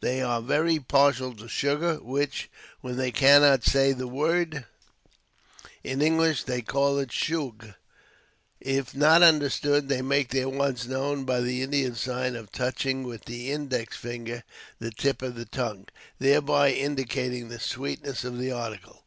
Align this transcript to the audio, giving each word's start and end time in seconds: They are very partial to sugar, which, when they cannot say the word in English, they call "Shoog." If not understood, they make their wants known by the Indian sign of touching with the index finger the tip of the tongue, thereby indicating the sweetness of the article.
They 0.00 0.22
are 0.22 0.40
very 0.40 0.78
partial 0.80 1.34
to 1.36 1.48
sugar, 1.50 1.96
which, 1.96 2.48
when 2.80 2.96
they 2.96 3.12
cannot 3.12 3.62
say 3.62 3.92
the 3.92 4.08
word 4.08 4.64
in 5.84 6.00
English, 6.00 6.44
they 6.44 6.62
call 6.62 6.94
"Shoog." 7.04 7.74
If 8.58 8.94
not 8.94 9.22
understood, 9.22 9.90
they 9.90 10.00
make 10.00 10.28
their 10.30 10.48
wants 10.48 10.86
known 10.86 11.24
by 11.26 11.42
the 11.42 11.60
Indian 11.60 11.94
sign 11.94 12.36
of 12.36 12.50
touching 12.52 13.02
with 13.02 13.26
the 13.26 13.50
index 13.52 13.98
finger 13.98 14.44
the 14.78 14.92
tip 14.92 15.20
of 15.20 15.34
the 15.34 15.44
tongue, 15.44 15.88
thereby 16.18 16.72
indicating 16.72 17.50
the 17.50 17.60
sweetness 17.60 18.24
of 18.24 18.38
the 18.38 18.50
article. 18.52 19.04